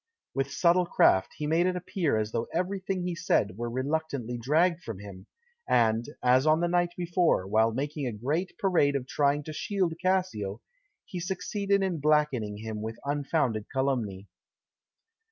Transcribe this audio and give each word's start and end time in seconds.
With 0.33 0.49
subtle 0.49 0.87
craft 0.87 1.33
he 1.37 1.45
made 1.45 1.67
it 1.67 1.75
appear 1.75 2.17
as 2.17 2.31
though 2.31 2.47
everything 2.51 3.03
he 3.05 3.13
said 3.13 3.55
were 3.55 3.69
reluctantly 3.69 4.35
dragged 4.35 4.81
from 4.81 4.97
him, 4.97 5.27
and, 5.69 6.07
as 6.23 6.47
on 6.47 6.59
the 6.59 6.67
night 6.67 6.93
before, 6.97 7.45
while 7.45 7.71
making 7.71 8.07
a 8.07 8.11
great 8.11 8.57
parade 8.57 8.95
of 8.95 9.05
trying 9.05 9.43
to 9.43 9.53
shield 9.53 9.93
Cassio, 10.01 10.59
he 11.05 11.19
succeeded 11.19 11.83
in 11.83 11.99
blackening 11.99 12.57
him 12.57 12.81
with 12.81 12.97
unfounded 13.05 13.65
calumny. 13.71 14.27